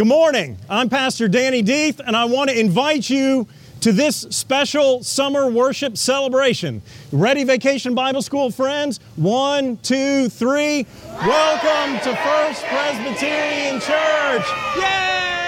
[0.00, 0.56] Good morning.
[0.70, 3.46] I'm Pastor Danny Deeth, and I want to invite you
[3.82, 6.80] to this special summer worship celebration.
[7.12, 8.98] Ready, Vacation Bible School friends?
[9.16, 10.86] One, two, three.
[11.06, 14.46] Welcome to First Presbyterian Church.
[14.78, 15.39] Yay!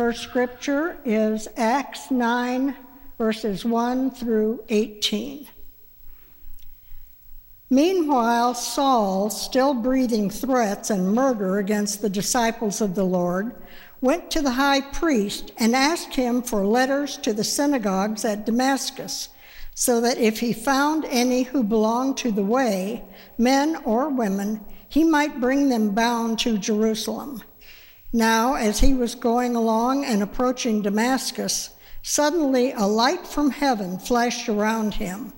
[0.00, 2.74] First scripture is Acts 9,
[3.18, 5.46] verses 1 through 18.
[7.68, 13.54] Meanwhile, Saul, still breathing threats and murder against the disciples of the Lord,
[14.00, 19.28] went to the high priest and asked him for letters to the synagogues at Damascus,
[19.74, 23.04] so that if he found any who belonged to the way,
[23.36, 27.42] men or women, he might bring them bound to Jerusalem.
[28.12, 31.70] Now, as he was going along and approaching Damascus,
[32.02, 35.32] suddenly a light from heaven flashed around him.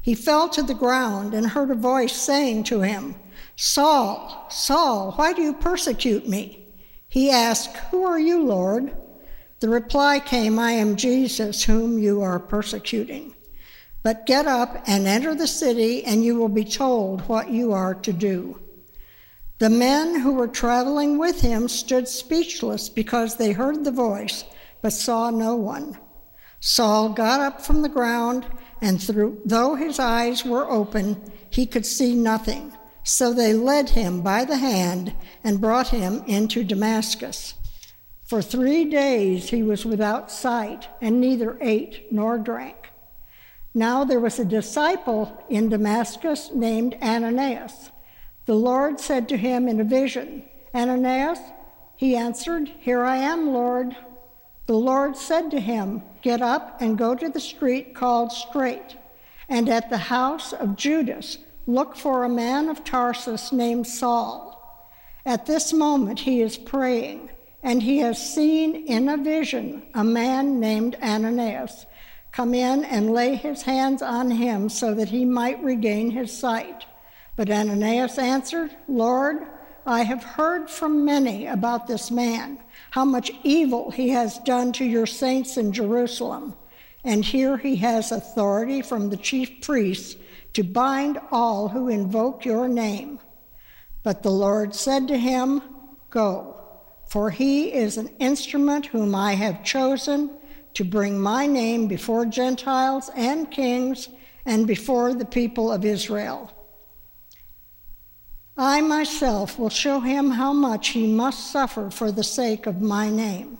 [0.00, 3.14] He fell to the ground and heard a voice saying to him,
[3.56, 6.66] Saul, Saul, why do you persecute me?
[7.08, 8.94] He asked, Who are you, Lord?
[9.60, 13.34] The reply came, I am Jesus, whom you are persecuting.
[14.02, 17.94] But get up and enter the city, and you will be told what you are
[17.94, 18.60] to do.
[19.58, 24.44] The men who were traveling with him stood speechless because they heard the voice,
[24.82, 25.98] but saw no one.
[26.60, 28.46] Saul got up from the ground,
[28.80, 32.72] and through, though his eyes were open, he could see nothing.
[33.02, 37.54] So they led him by the hand and brought him into Damascus.
[38.24, 42.90] For three days he was without sight, and neither ate nor drank.
[43.74, 47.90] Now there was a disciple in Damascus named Ananias.
[48.48, 50.42] The Lord said to him in a vision,
[50.74, 51.38] Ananias,
[51.96, 53.94] he answered, Here I am, Lord.
[54.64, 58.96] The Lord said to him, Get up and go to the street called Straight,
[59.50, 61.36] and at the house of Judas,
[61.66, 64.82] look for a man of Tarsus named Saul.
[65.26, 67.28] At this moment he is praying,
[67.62, 71.84] and he has seen in a vision a man named Ananias
[72.32, 76.86] come in and lay his hands on him so that he might regain his sight.
[77.38, 79.46] But Ananias answered, Lord,
[79.86, 82.58] I have heard from many about this man,
[82.90, 86.56] how much evil he has done to your saints in Jerusalem.
[87.04, 90.16] And here he has authority from the chief priests
[90.54, 93.20] to bind all who invoke your name.
[94.02, 95.62] But the Lord said to him,
[96.10, 96.56] Go,
[97.06, 100.32] for he is an instrument whom I have chosen
[100.74, 104.08] to bring my name before Gentiles and kings
[104.44, 106.52] and before the people of Israel.
[108.60, 113.08] I myself will show him how much he must suffer for the sake of my
[113.08, 113.58] name.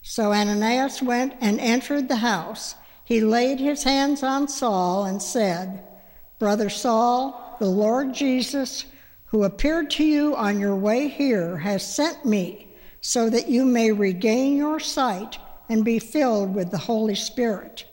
[0.00, 2.74] So Ananias went and entered the house.
[3.04, 5.84] He laid his hands on Saul and said,
[6.38, 8.86] Brother Saul, the Lord Jesus,
[9.26, 12.68] who appeared to you on your way here, has sent me
[13.02, 15.36] so that you may regain your sight
[15.68, 17.84] and be filled with the Holy Spirit.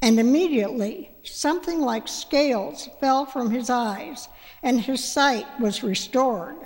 [0.00, 4.28] And immediately something like scales fell from his eyes
[4.62, 6.56] and his sight was restored.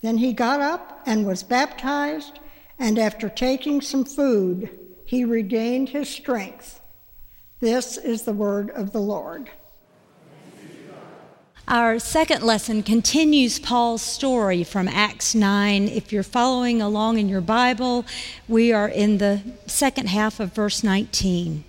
[0.00, 2.38] Then he got up and was baptized,
[2.78, 4.70] and after taking some food,
[5.04, 6.80] he regained his strength.
[7.58, 9.50] This is the word of the Lord.
[11.68, 15.88] Our second lesson continues Paul's story from Acts 9.
[15.88, 18.04] If you're following along in your Bible,
[18.48, 21.64] we are in the second half of verse 19.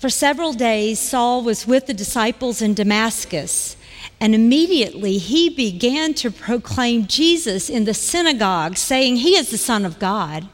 [0.00, 3.76] For several days, Saul was with the disciples in Damascus,
[4.18, 9.84] and immediately he began to proclaim Jesus in the synagogue, saying, He is the Son
[9.84, 10.48] of God.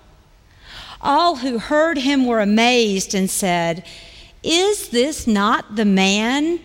[1.01, 3.87] All who heard him were amazed and said,
[4.43, 6.59] Is this not the man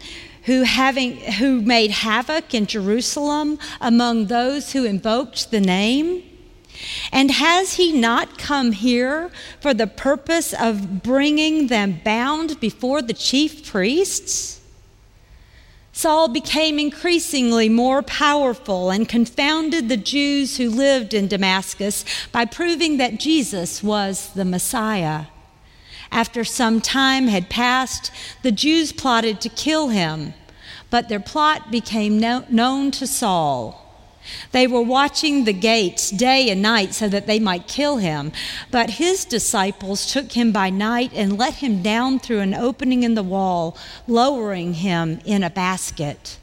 [0.46, 6.24] who, having, who made havoc in Jerusalem among those who invoked the name?
[7.12, 13.14] And has he not come here for the purpose of bringing them bound before the
[13.14, 14.62] chief priests?
[15.94, 22.98] Saul became increasingly more powerful and confounded the Jews who lived in Damascus by proving
[22.98, 25.26] that Jesus was the Messiah.
[26.12, 28.12] After some time had passed,
[28.42, 30.34] the Jews plotted to kill him,
[30.90, 33.91] but their plot became known to Saul.
[34.52, 38.32] They were watching the gates day and night so that they might kill him.
[38.70, 43.16] But his disciples took him by night and let him down through an opening in
[43.16, 43.78] the wall,
[44.08, 46.38] lowering him in a basket.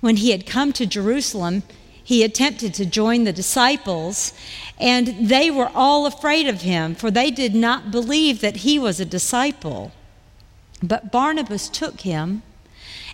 [0.00, 1.62] When he had come to Jerusalem,
[2.02, 4.34] he attempted to join the disciples,
[4.78, 9.00] and they were all afraid of him, for they did not believe that he was
[9.00, 9.92] a disciple.
[10.82, 12.42] But Barnabas took him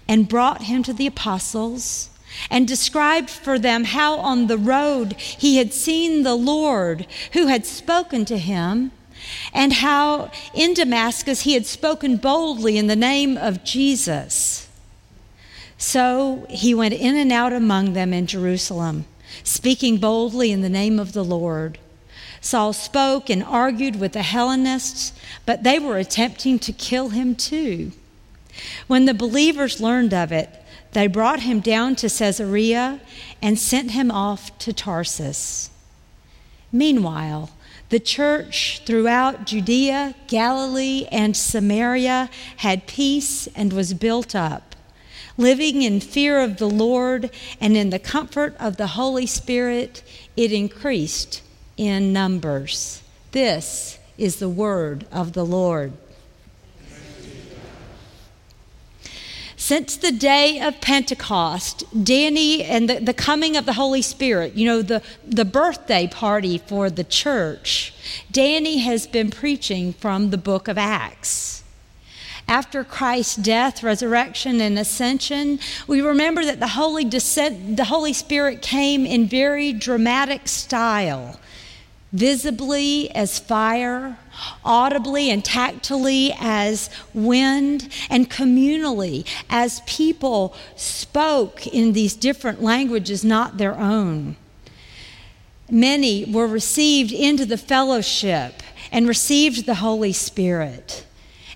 [0.08, 2.09] and brought him to the apostles
[2.50, 7.66] and described for them how on the road he had seen the Lord who had
[7.66, 8.92] spoken to him,
[9.52, 14.68] and how in Damascus he had spoken boldly in the name of Jesus.
[15.76, 19.06] So he went in and out among them in Jerusalem,
[19.44, 21.78] speaking boldly in the name of the Lord.
[22.40, 25.12] Saul spoke and argued with the Hellenists,
[25.44, 27.92] but they were attempting to kill him too.
[28.86, 30.48] When the believers learned of it,
[30.92, 33.00] they brought him down to Caesarea
[33.40, 35.70] and sent him off to Tarsus.
[36.72, 37.50] Meanwhile,
[37.88, 44.70] the church throughout Judea, Galilee, and Samaria had peace and was built up
[45.40, 50.02] living in fear of the Lord and in the comfort of the Holy Spirit,
[50.36, 51.42] it increased
[51.76, 53.02] in numbers.
[53.32, 55.92] This is the word of the Lord.
[59.60, 64.64] Since the day of Pentecost, Danny and the, the, coming of the Holy Spirit, you
[64.64, 67.92] know, the, the birthday party for the church,
[68.32, 71.62] Danny has been preaching from the book of Acts.
[72.48, 78.62] After Christ's death, resurrection, and ascension, we remember that the Holy, Descent, the Holy Spirit
[78.62, 81.38] came in very dramatic style
[82.12, 84.18] visibly as fire,
[84.64, 93.58] audibly and tactily as wind, and communally as people spoke in these different languages not
[93.58, 94.36] their own.
[95.70, 101.04] Many were received into the fellowship and received the Holy Spirit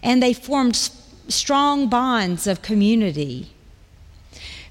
[0.04, 0.76] and they formed
[1.28, 3.50] strong bonds of community.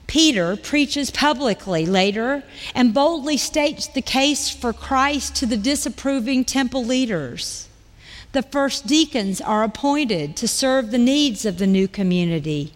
[0.06, 2.44] Peter preaches publicly later
[2.75, 7.68] and boldly states the case for Christ to the disapproving temple leaders.
[8.33, 12.74] The first deacons are appointed to serve the needs of the new community.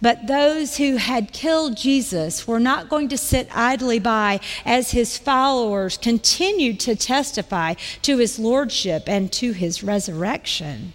[0.00, 5.18] But those who had killed Jesus were not going to sit idly by as his
[5.18, 10.92] followers continued to testify to his lordship and to his resurrection.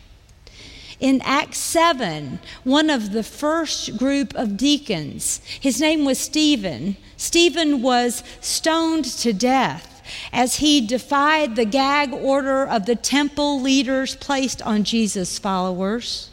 [1.00, 7.82] In Acts 7, one of the first group of deacons, his name was Stephen, Stephen
[7.82, 9.91] was stoned to death
[10.32, 16.30] as he defied the gag order of the temple leaders placed on Jesus' followers.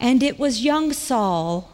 [0.00, 1.70] And it was young Saul,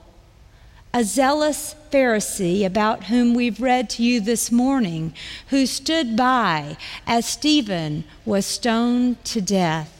[0.92, 5.14] a zealous Pharisee about whom we've read to you this morning,
[5.48, 6.76] who stood by
[7.06, 9.99] as Stephen was stoned to death.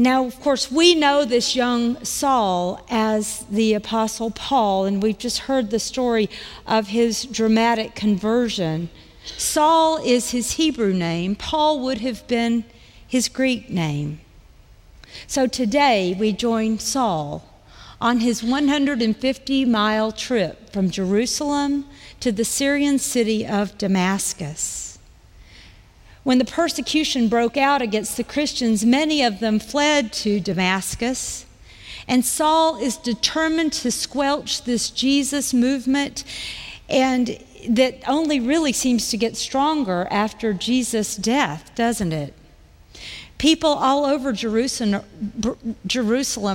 [0.00, 5.40] Now, of course, we know this young Saul as the Apostle Paul, and we've just
[5.40, 6.30] heard the story
[6.66, 8.88] of his dramatic conversion.
[9.36, 12.64] Saul is his Hebrew name, Paul would have been
[13.06, 14.20] his Greek name.
[15.26, 17.44] So today we join Saul
[18.00, 21.84] on his 150 mile trip from Jerusalem
[22.20, 24.89] to the Syrian city of Damascus.
[26.22, 31.46] When the persecution broke out against the Christians, many of them fled to Damascus.
[32.06, 36.24] And Saul is determined to squelch this Jesus movement,
[36.88, 37.38] and
[37.68, 42.34] that only really seems to get stronger after Jesus' death, doesn't it?
[43.38, 45.04] People all over Jerusalem,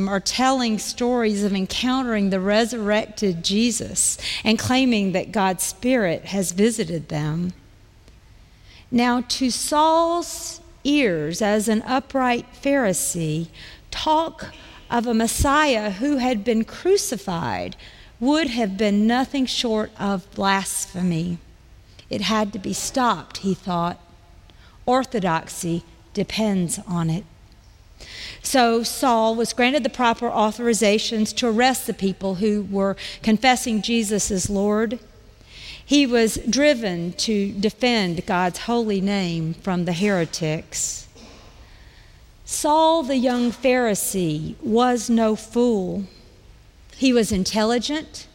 [0.08, 7.10] are telling stories of encountering the resurrected Jesus and claiming that God's Spirit has visited
[7.10, 7.54] them.
[8.92, 13.48] Now, to Saul's ears, as an upright Pharisee,
[13.92, 14.54] talk
[14.90, 17.76] of a Messiah who had been crucified
[18.20, 21.40] would have been nothing short of blasphemy.
[22.10, 24.00] It had to be stopped, he thought.
[24.86, 27.26] Orthodoxy depends on it.
[28.44, 34.30] So Saul was granted the proper authorizations to arrest the people who were confessing Jesus
[34.30, 35.00] as Lord.
[35.86, 41.08] He was driven to defend God's holy name from the heretics.
[42.44, 46.06] Saul, the young Pharisee, was no fool.
[46.98, 48.28] He was intelligent,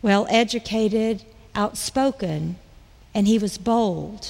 [0.00, 1.24] well educated,
[1.56, 2.56] outspoken,
[3.14, 4.28] and he was bold.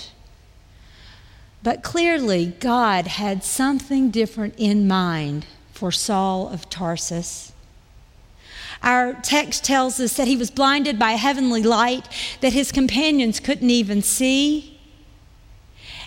[1.62, 7.52] But clearly, God had something different in mind for Saul of Tarsus.
[8.82, 12.08] Our text tells us that he was blinded by a heavenly light
[12.40, 14.80] that his companions couldn't even see,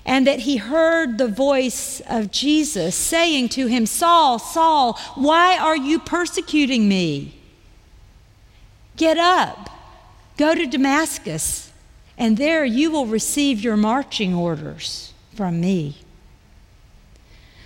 [0.06, 5.78] and that he heard the voice of Jesus saying to him, Saul, Saul, why are
[5.78, 7.40] you persecuting me?
[8.98, 9.72] Get up,
[10.38, 11.72] Go to Damascus,
[12.18, 15.98] and there you will receive your marching orders from me.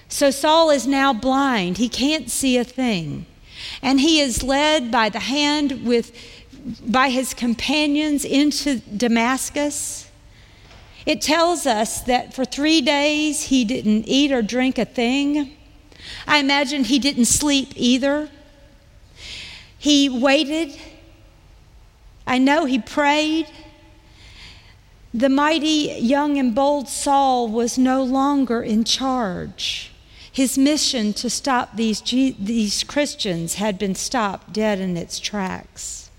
[0.07, 1.77] So Saul is now blind.
[1.77, 3.25] He can't see a thing.
[3.81, 6.11] And he is led by the hand with
[6.85, 10.09] by his companions into Damascus.
[11.05, 15.55] It tells us that for 3 days he didn't eat or drink a thing.
[16.27, 18.29] I imagine he didn't sleep either.
[19.77, 20.77] He waited.
[22.27, 23.47] I know he prayed.
[25.13, 29.91] The mighty young and bold Saul was no longer in charge.
[30.31, 36.09] His mission to stop these, these Christians had been stopped dead in its tracks.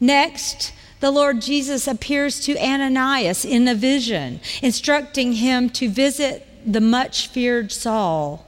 [0.00, 6.80] Next, the Lord Jesus appears to Ananias in a vision, instructing him to visit the
[6.80, 8.44] much feared Saul.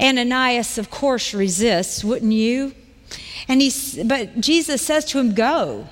[0.00, 2.74] Ananias, of course, resists, wouldn't you?
[3.48, 5.86] And he, but Jesus says to him, Go.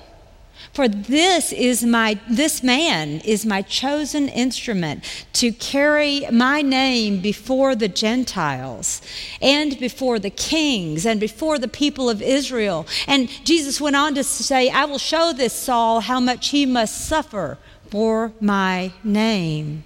[0.73, 7.75] For this is my this man is my chosen instrument to carry my name before
[7.75, 9.01] the Gentiles
[9.41, 12.87] and before the kings and before the people of Israel.
[13.05, 17.05] And Jesus went on to say, I will show this Saul how much he must
[17.05, 17.57] suffer
[17.89, 19.83] for my name.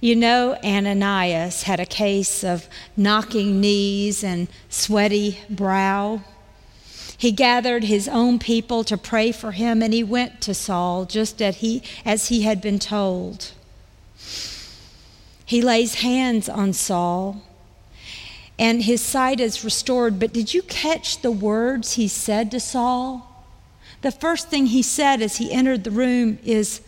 [0.00, 6.22] You know, Ananias had a case of knocking knees and sweaty brow.
[7.22, 11.40] He gathered his own people to pray for him, and he went to Saul just
[11.40, 13.52] as he, as he had been told.
[15.44, 17.40] He lays hands on Saul,
[18.58, 20.18] and his sight is restored.
[20.18, 23.46] But did you catch the words he said to Saul?
[24.00, 26.80] The first thing he said as he entered the room is,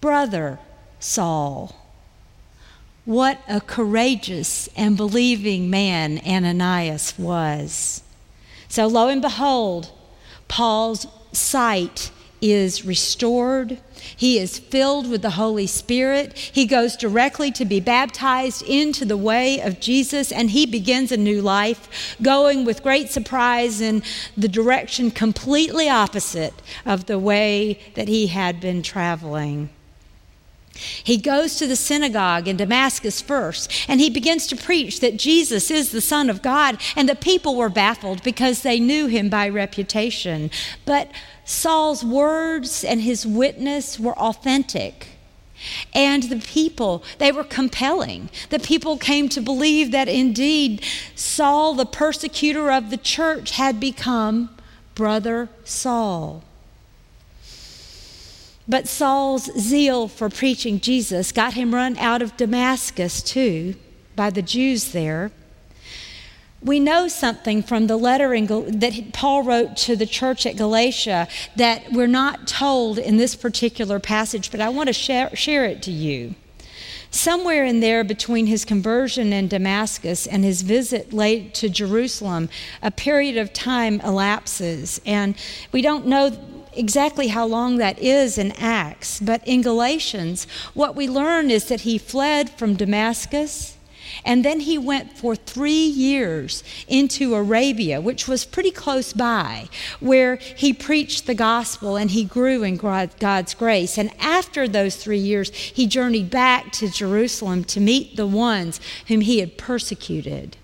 [0.00, 0.58] Brother
[0.98, 1.72] Saul.
[3.04, 8.02] What a courageous and believing man Ananias was.
[8.68, 9.92] So, lo and behold,
[10.48, 13.78] Paul's sight is restored.
[14.16, 16.36] He is filled with the Holy Spirit.
[16.36, 21.16] He goes directly to be baptized into the way of Jesus, and he begins a
[21.16, 24.02] new life, going with great surprise in
[24.36, 26.54] the direction completely opposite
[26.84, 29.70] of the way that he had been traveling.
[30.76, 35.70] He goes to the synagogue in Damascus first, and he begins to preach that Jesus
[35.70, 39.48] is the Son of God, and the people were baffled because they knew him by
[39.48, 40.50] reputation.
[40.84, 41.10] But
[41.44, 45.08] Saul's words and his witness were authentic.
[45.94, 48.28] And the people, they were compelling.
[48.50, 54.50] The people came to believe that indeed Saul, the persecutor of the church, had become
[54.94, 56.42] brother Saul.
[58.68, 63.76] But Saul's zeal for preaching Jesus got him run out of Damascus, too,
[64.16, 65.30] by the Jews there.
[66.62, 71.28] We know something from the letter in, that Paul wrote to the church at Galatia
[71.54, 75.80] that we're not told in this particular passage, but I want to share, share it
[75.82, 76.34] to you.
[77.12, 82.48] Somewhere in there between his conversion in Damascus and his visit late to Jerusalem,
[82.82, 85.00] a period of time elapses.
[85.06, 85.36] And
[85.70, 86.30] we don't know
[86.76, 91.82] exactly how long that is in Acts, but in Galatians, what we learn is that
[91.82, 93.76] he fled from Damascus.
[94.24, 99.68] And then he went for three years into Arabia, which was pretty close by,
[100.00, 103.98] where he preached the gospel and he grew in God's grace.
[103.98, 109.20] And after those three years, he journeyed back to Jerusalem to meet the ones whom
[109.20, 110.56] he had persecuted.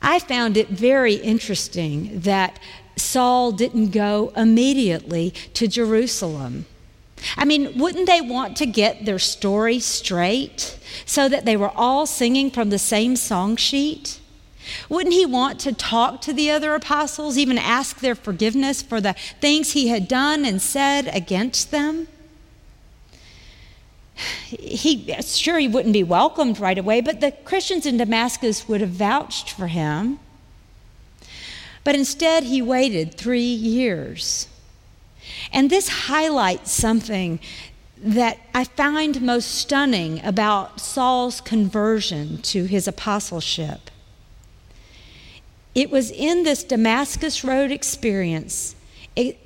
[0.00, 2.58] I found it very interesting that
[2.96, 6.66] Saul didn't go immediately to Jerusalem.
[7.36, 12.06] I mean, wouldn't they want to get their story straight so that they were all
[12.06, 14.20] singing from the same song sheet?
[14.88, 19.14] Wouldn't he want to talk to the other apostles, even ask their forgiveness for the
[19.40, 22.08] things he had done and said against them?
[24.14, 28.90] He sure he wouldn't be welcomed right away, but the Christians in Damascus would have
[28.90, 30.20] vouched for him.
[31.84, 34.48] But instead, he waited three years.
[35.52, 37.38] And this highlights something
[37.98, 43.90] that I find most stunning about Saul's conversion to his apostleship.
[45.74, 48.76] It was in this Damascus Road experience
[49.16, 49.38] it,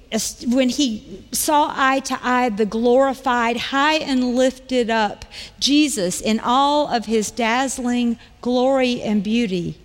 [0.46, 5.24] when he saw eye to eye the glorified, high and lifted up
[5.58, 9.78] Jesus in all of his dazzling glory and beauty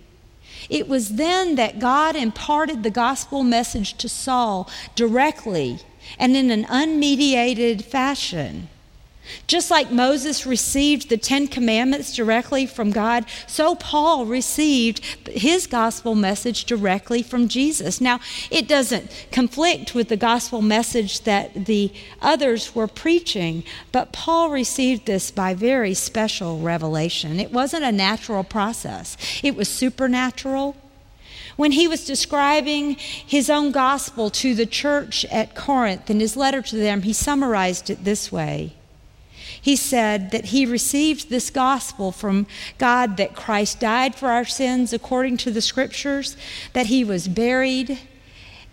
[0.68, 5.80] it was then that God imparted the gospel message to Saul directly
[6.18, 8.68] and in an unmediated fashion.
[9.46, 16.14] Just like Moses received the Ten Commandments directly from God, so Paul received his gospel
[16.14, 18.00] message directly from Jesus.
[18.00, 24.50] Now, it doesn't conflict with the gospel message that the others were preaching, but Paul
[24.50, 27.40] received this by very special revelation.
[27.40, 30.76] It wasn't a natural process, it was supernatural.
[31.56, 36.62] When he was describing his own gospel to the church at Corinth in his letter
[36.62, 38.74] to them, he summarized it this way
[39.64, 44.92] he said that he received this gospel from God that Christ died for our sins
[44.92, 46.36] according to the scriptures,
[46.74, 47.98] that he was buried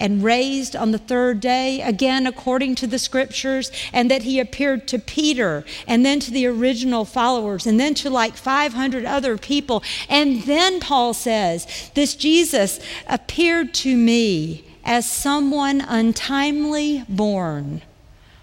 [0.02, 4.86] and raised on the third day, again according to the scriptures, and that he appeared
[4.90, 9.82] to Peter and then to the original followers and then to like 500 other people.
[10.10, 17.82] And then Paul says, This Jesus appeared to me as someone untimely born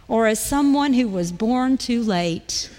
[0.09, 2.71] or as someone who was born too late.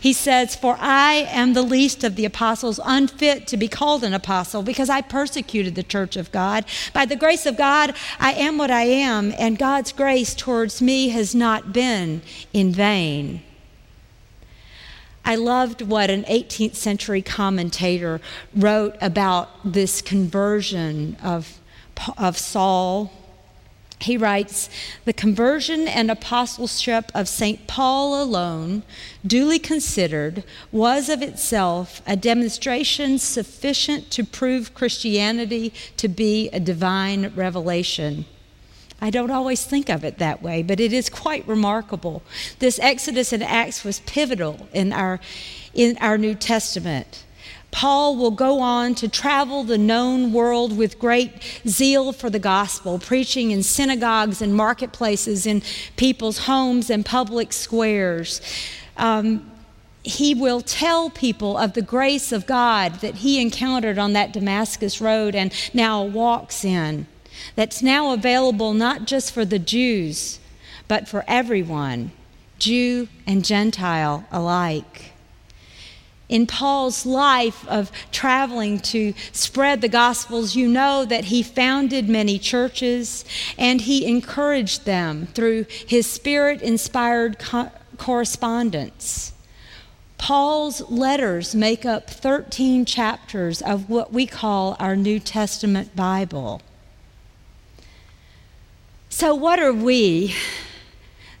[0.00, 4.14] He says, For I am the least of the apostles, unfit to be called an
[4.14, 6.64] apostle, because I persecuted the church of God.
[6.92, 11.10] By the grace of God, I am what I am, and God's grace towards me
[11.10, 13.42] has not been in vain.
[15.24, 18.20] I loved what an 18th century commentator
[18.54, 21.58] wrote about this conversion of,
[22.16, 23.12] of Saul
[24.00, 24.68] he writes
[25.04, 27.66] The conversion and apostleship of St.
[27.66, 28.82] Paul alone,
[29.26, 37.32] duly considered, was of itself a demonstration sufficient to prove Christianity to be a divine
[37.34, 38.26] revelation.
[39.00, 42.22] I don't always think of it that way, but it is quite remarkable.
[42.60, 45.20] This Exodus and Acts was pivotal in our,
[45.74, 47.24] in our New Testament.
[47.70, 51.32] Paul will go on to travel the known world with great
[51.68, 55.62] zeal for the gospel, preaching in synagogues and marketplaces, in
[55.96, 58.40] people's homes and public squares.
[58.96, 59.50] Um,
[60.02, 65.00] he will tell people of the grace of God that he encountered on that Damascus
[65.00, 67.06] road and now walks in,
[67.56, 70.38] that's now available not just for the Jews,
[70.88, 72.12] but for everyone,
[72.58, 75.12] Jew and Gentile alike
[76.28, 82.38] in Paul's life of traveling to spread the Gospels, you know that he founded many
[82.38, 83.24] churches
[83.56, 89.32] and he encouraged them through his spirit inspired co- correspondence.
[90.18, 96.62] Paul's letters make up 13 chapters of what we call our New Testament Bible.
[99.08, 100.34] So, what are we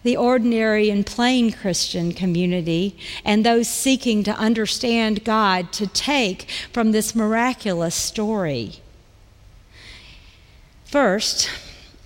[0.06, 6.92] the ordinary and plain Christian community and those seeking to understand God to take from
[6.92, 8.76] this miraculous story.
[10.84, 11.50] First,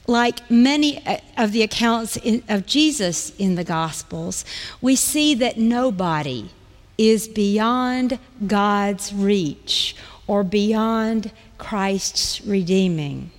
[0.07, 4.45] like many uh, of the accounts in, of Jesus in the Gospels,
[4.81, 6.51] we see that nobody
[6.99, 9.95] is beyond God's reach
[10.27, 13.31] or beyond Christ's redeeming.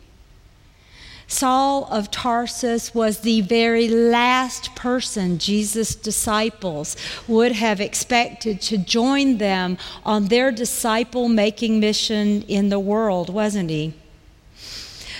[1.32, 9.38] Saul of Tarsus was the very last person Jesus' disciples would have expected to join
[9.38, 13.94] them on their disciple making mission in the world, wasn't he?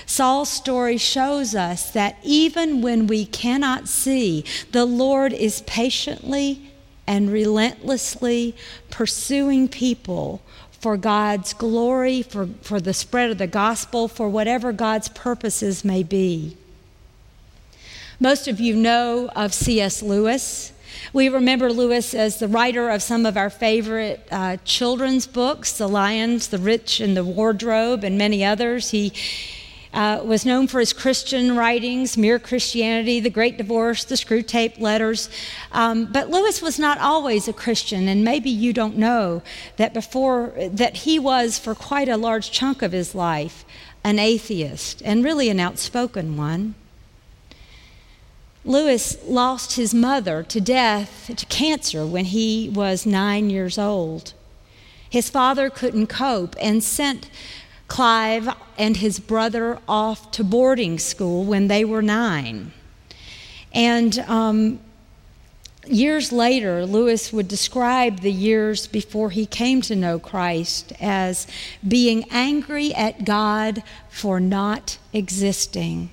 [0.04, 6.70] Saul's story shows us that even when we cannot see, the Lord is patiently
[7.06, 8.54] and relentlessly
[8.90, 10.42] pursuing people
[10.82, 16.02] for God's glory, for, for the spread of the gospel, for whatever God's purposes may
[16.02, 16.56] be.
[18.18, 20.02] Most of you know of C.S.
[20.02, 20.72] Lewis.
[21.12, 25.88] We remember Lewis as the writer of some of our favorite uh, children's books, The
[25.88, 28.90] Lions, The Witch, and the Wardrobe, and many others.
[28.90, 29.12] He
[29.92, 35.28] uh, was known for his Christian writings, Mere Christianity, The Great Divorce, the Screwtape Letters.
[35.72, 39.42] Um, but Lewis was not always a Christian, and maybe you don't know
[39.76, 43.64] that before that he was for quite a large chunk of his life
[44.04, 46.74] an atheist and really an outspoken one.
[48.64, 54.32] Lewis lost his mother to death to cancer when he was nine years old.
[55.10, 57.28] His father couldn't cope and sent
[57.92, 62.72] Clive and his brother off to boarding school when they were nine.
[63.74, 64.80] And um,
[65.86, 71.46] years later, Lewis would describe the years before he came to know Christ as
[71.86, 76.08] being angry at God for not existing.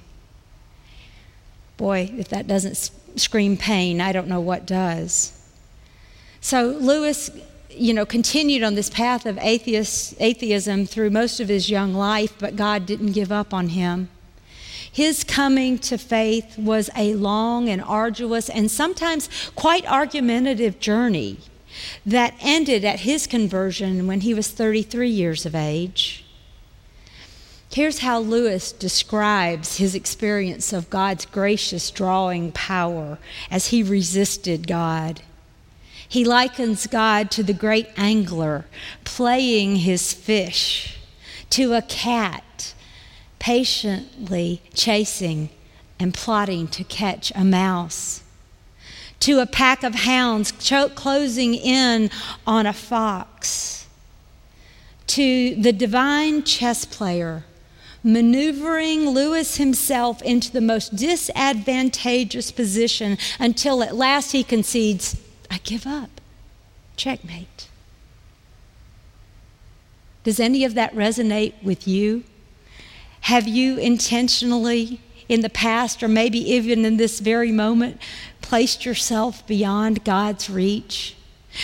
[1.77, 5.31] Boy, if that doesn't scream pain, I don't know what does.
[6.41, 7.31] So Lewis
[7.79, 12.33] you know, continued on this path of atheist, atheism through most of his young life,
[12.37, 14.09] but God didn't give up on him.
[14.91, 21.37] His coming to faith was a long and arduous and sometimes quite argumentative journey
[22.05, 26.25] that ended at his conversion when he was 33 years of age.
[27.71, 33.19] Here's how Lewis describes his experience of God's gracious drawing power
[33.51, 35.21] as he resisted God.
[36.09, 38.65] He likens God to the great angler
[39.05, 40.97] playing his fish,
[41.51, 42.73] to a cat
[43.37, 45.49] patiently chasing
[45.99, 48.23] and plotting to catch a mouse,
[49.19, 50.51] to a pack of hounds
[50.95, 52.09] closing in
[52.47, 53.87] on a fox,
[55.07, 57.45] to the divine chess player
[58.03, 65.17] maneuvering Lewis himself into the most disadvantageous position until at last he concedes,
[65.49, 66.21] I give up.
[66.95, 67.67] Checkmate.
[70.23, 72.23] Does any of that resonate with you?
[73.21, 78.01] Have you intentionally, in the past, or maybe even in this very moment,
[78.41, 81.15] placed yourself beyond God's reach?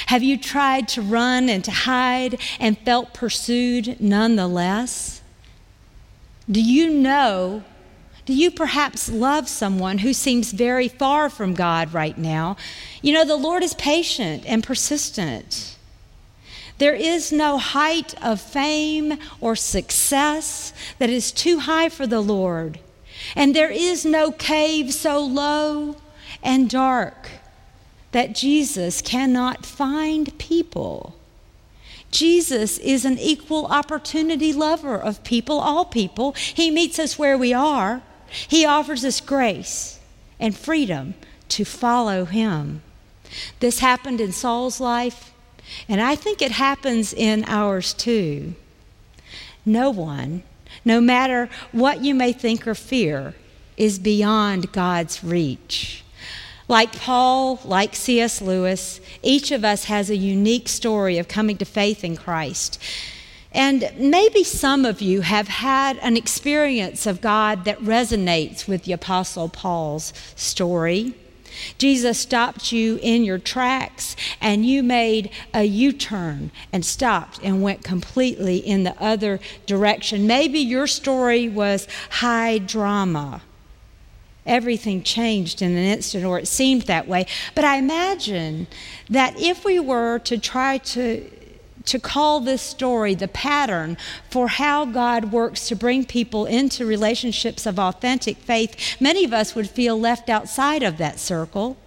[0.08, 5.22] Have you tried to run and to hide and felt pursued nonetheless?
[6.50, 7.64] Do you know?
[8.26, 12.58] Do you perhaps love someone who seems very far from God right now?
[13.04, 15.76] You know, the Lord is patient and persistent.
[16.80, 22.80] There is no height of fame or success that is too high for the Lord.
[23.36, 25.98] And there is no cave so low
[26.44, 27.30] and dark
[28.12, 31.16] that Jesus cannot find people.
[32.12, 36.32] Jesus is an equal opportunity lover of people, all people.
[36.34, 38.02] He meets us where we are.
[38.48, 40.00] He offers us grace
[40.40, 41.16] and freedom
[41.50, 42.82] to follow him.
[43.60, 45.34] This happened in Saul's life,
[45.90, 48.56] and I think it happens in ours too.
[49.66, 50.44] No one,
[50.84, 53.34] no matter what you may think or fear,
[53.78, 56.04] is beyond God's reach.
[56.68, 58.42] Like Paul, like C.S.
[58.42, 62.82] Lewis, each of us has a unique story of coming to faith in Christ.
[63.56, 68.92] And maybe some of you have had an experience of God that resonates with the
[68.92, 71.16] Apostle Paul's story.
[71.78, 77.64] Jesus stopped you in your tracks and you made a U turn and stopped and
[77.64, 80.28] went completely in the other direction.
[80.28, 83.42] Maybe your story was high drama
[84.46, 87.26] everything changed in an instant, or it seemed that way.
[87.56, 88.68] But I imagine
[89.10, 91.28] that if we were to try to
[91.86, 93.98] to call this story the pattern
[94.30, 99.56] for how God works to bring people into relationships of authentic faith, many of us
[99.56, 101.78] would feel left outside of that circle.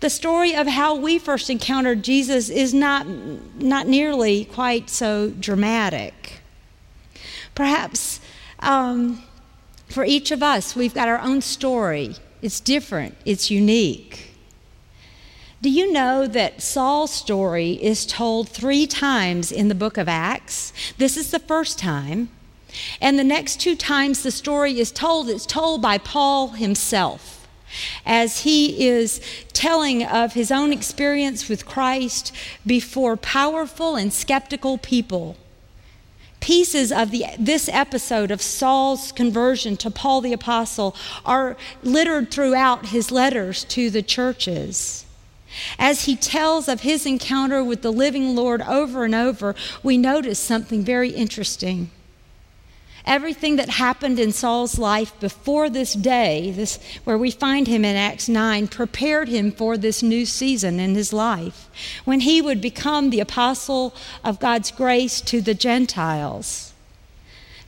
[0.00, 6.40] The story of how we first encountered Jesus is not, not nearly quite so dramatic.
[7.54, 8.20] Perhaps
[8.60, 9.22] um,
[9.88, 12.16] for each of us, we've got our own story.
[12.42, 14.25] It's different, it's unique.
[15.66, 20.72] Do you know that Saul's story is told three times in the book of Acts?
[20.96, 22.28] This is the first time.
[23.00, 27.48] And the next two times the story is told, it's told by Paul himself
[28.06, 29.20] as he is
[29.52, 32.32] telling of his own experience with Christ
[32.64, 35.36] before powerful and skeptical people
[36.38, 42.86] pieces of the, this episode of Saul's conversion to Paul the Apostle are littered throughout
[42.86, 45.05] his letters to the churches.
[45.78, 50.38] As he tells of his encounter with the living Lord over and over, we notice
[50.38, 51.90] something very interesting.
[53.04, 57.94] Everything that happened in Saul's life before this day, this, where we find him in
[57.94, 61.70] Acts 9, prepared him for this new season in his life
[62.04, 66.72] when he would become the apostle of God's grace to the Gentiles.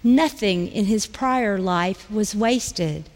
[0.02, 3.08] Nothing in his prior life was wasted.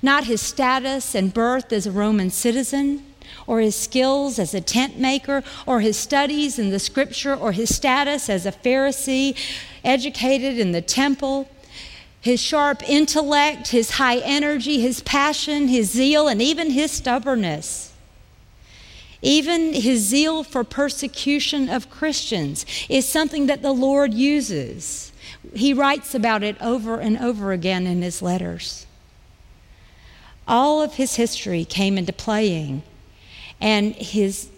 [0.00, 3.04] Not his status and birth as a Roman citizen,
[3.46, 7.74] or his skills as a tent maker, or his studies in the scripture, or his
[7.74, 9.36] status as a Pharisee,
[9.84, 11.48] educated in the temple,
[12.20, 17.92] his sharp intellect, his high energy, his passion, his zeal, and even his stubbornness.
[19.20, 25.12] Even his zeal for persecution of Christians is something that the Lord uses.
[25.54, 28.86] He writes about it over and over again in his letters.
[30.46, 32.82] All of his history came into playing
[33.60, 34.48] and, his,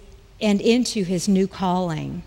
[0.40, 2.22] and into his new calling.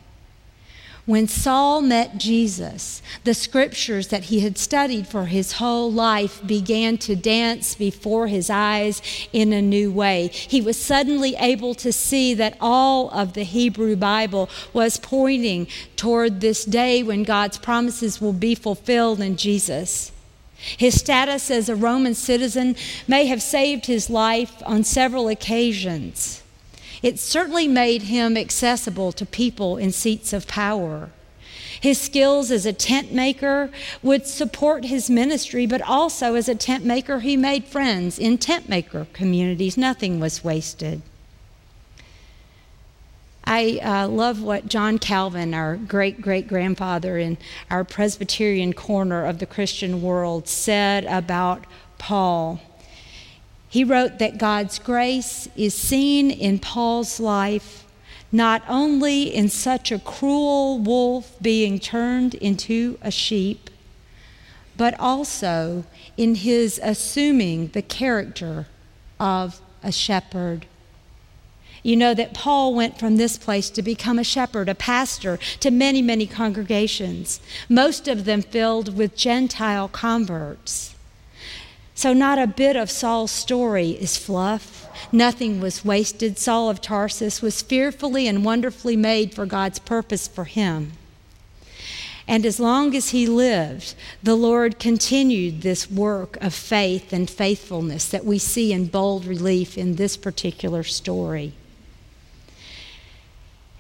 [1.10, 7.00] When Saul met Jesus, the scriptures that he had studied for his whole life began
[7.00, 9.02] to dance before his eyes
[9.34, 10.28] in a new way.
[10.28, 16.42] He was suddenly able to see that all of the Hebrew Bible was pointing toward
[16.42, 20.12] this day when God's promises will be fulfilled in Jesus.
[20.60, 22.76] His status as a Roman citizen
[23.08, 26.44] may have saved his life on several occasions.
[27.02, 31.10] It certainly made him accessible to people in seats of power.
[31.80, 33.70] His skills as a tent maker
[34.04, 38.68] would support his ministry, but also as a tent maker, he made friends in tent
[38.68, 39.78] maker communities.
[39.78, 41.02] Nothing was wasted.
[43.46, 47.38] I uh, love what John Calvin, our great great grandfather in
[47.72, 51.66] our Presbyterian corner of the Christian world, said about
[51.98, 52.62] Paul.
[53.70, 57.86] He wrote that God's grace is seen in Paul's life
[58.32, 63.70] not only in such a cruel wolf being turned into a sheep,
[64.78, 65.84] but also
[66.16, 68.68] in his assuming the character
[69.20, 70.66] of a shepherd.
[71.82, 75.72] You know that Paul went from this place to become a shepherd, a pastor to
[75.72, 80.96] many, many congregations, most of them filled with Gentile converts.
[82.00, 84.88] So, not a bit of Saul's story is fluff.
[85.12, 86.38] Nothing was wasted.
[86.38, 90.94] Saul of Tarsus was fearfully and wonderfully made for God's purpose for him.
[92.26, 98.08] And as long as he lived, the Lord continued this work of faith and faithfulness
[98.08, 101.52] that we see in bold relief in this particular story.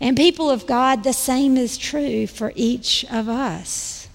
[0.02, 4.10] And people of God, the same is true for each of us,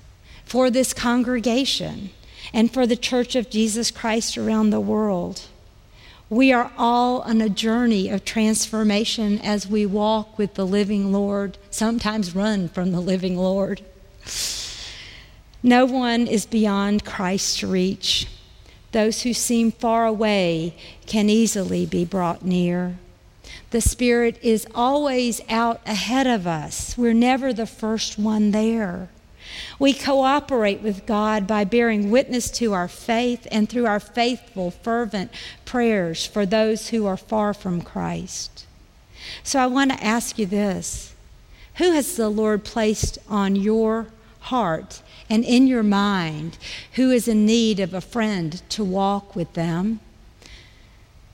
[0.45, 2.11] for this congregation,
[2.55, 5.43] and for the Church of Jesus Christ around the world.
[6.31, 11.59] We are all on a journey of transformation as we walk with the living Lord,
[11.69, 13.83] sometimes run from the living Lord.
[15.65, 18.29] No one is beyond Christ's reach.
[18.93, 22.99] Those who seem far away can easily be brought near.
[23.71, 26.97] The Spirit is always out ahead of us.
[26.97, 29.09] We're never the first one there.
[29.79, 35.31] We cooperate with God by bearing witness to our faith and through our faithful, fervent
[35.65, 38.67] prayers for those who are far from Christ.
[39.43, 41.15] So I want to ask you this
[41.77, 44.09] Who has the Lord placed on your
[44.41, 46.59] heart and in your mind
[46.93, 50.01] who is in need of a friend to walk with them?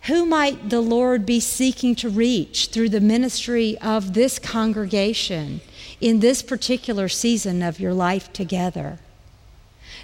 [0.04, 5.60] Who might the Lord be seeking to reach through the ministry of this congregation
[6.00, 8.98] in this particular season of your life together?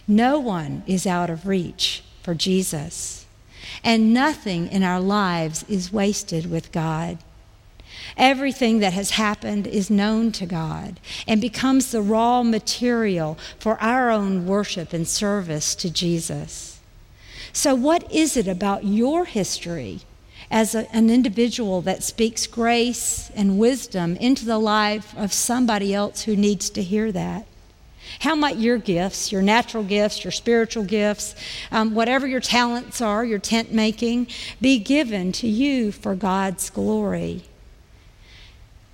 [0.07, 3.27] No one is out of reach for Jesus,
[3.83, 7.19] and nothing in our lives is wasted with God.
[8.17, 14.11] Everything that has happened is known to God and becomes the raw material for our
[14.11, 16.79] own worship and service to Jesus.
[17.53, 20.01] So, what is it about your history
[20.51, 26.23] as a, an individual that speaks grace and wisdom into the life of somebody else
[26.23, 27.47] who needs to hear that?
[28.21, 31.35] How might your gifts, your natural gifts, your spiritual gifts,
[31.73, 34.29] um, whatever your talents are, your tent making,
[34.61, 37.43] be given to you for God's glory?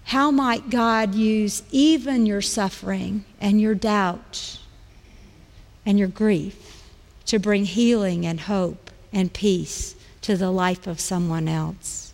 [0.05, 4.59] How might God use even your suffering and your doubt
[5.87, 6.89] and your grief
[7.27, 12.13] to bring healing and hope and peace to the life of someone else.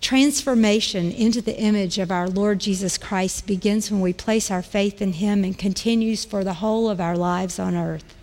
[0.00, 5.00] Transformation into the image of our Lord Jesus Christ begins when we place our faith
[5.00, 8.14] in Him and continues for the whole of our lives on earth.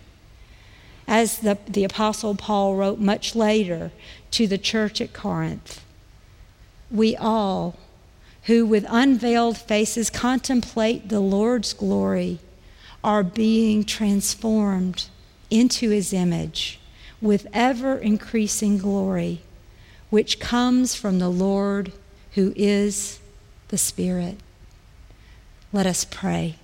[1.08, 3.90] As the, the Apostle Paul wrote much later
[4.30, 5.82] to the church at Corinth,
[6.88, 7.76] we all
[8.44, 12.38] who with unveiled faces contemplate the Lord's glory
[13.02, 15.06] are being transformed
[15.50, 16.78] into his image
[17.22, 19.40] with ever increasing glory,
[20.10, 21.92] which comes from the Lord
[22.34, 23.20] who is
[23.68, 24.36] the Spirit.
[25.72, 26.56] Let us pray.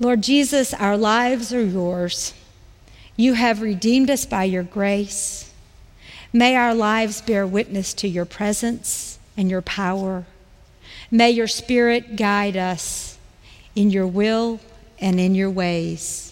[0.00, 2.34] Lord Jesus, our lives are yours.
[3.16, 5.52] You have redeemed us by your grace.
[6.32, 10.24] May our lives bear witness to your presence and your power.
[11.10, 13.18] May your Spirit guide us
[13.76, 14.60] in your will
[14.98, 16.31] and in your ways.